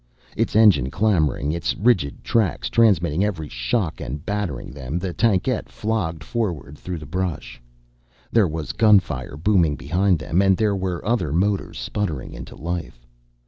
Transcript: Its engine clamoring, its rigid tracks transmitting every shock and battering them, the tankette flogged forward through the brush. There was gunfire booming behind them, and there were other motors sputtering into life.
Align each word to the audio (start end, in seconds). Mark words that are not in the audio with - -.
Its 0.35 0.55
engine 0.55 0.89
clamoring, 0.89 1.51
its 1.51 1.77
rigid 1.77 2.23
tracks 2.23 2.71
transmitting 2.71 3.23
every 3.23 3.47
shock 3.47 4.01
and 4.01 4.25
battering 4.25 4.71
them, 4.71 4.97
the 4.97 5.13
tankette 5.13 5.69
flogged 5.69 6.23
forward 6.23 6.75
through 6.75 6.97
the 6.97 7.05
brush. 7.05 7.61
There 8.31 8.47
was 8.47 8.71
gunfire 8.73 9.37
booming 9.37 9.75
behind 9.75 10.17
them, 10.17 10.41
and 10.41 10.57
there 10.57 10.75
were 10.75 11.05
other 11.05 11.31
motors 11.31 11.77
sputtering 11.77 12.33
into 12.33 12.55
life. 12.55 13.05